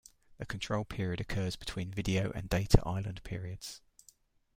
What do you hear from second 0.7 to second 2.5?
Period occurs between Video and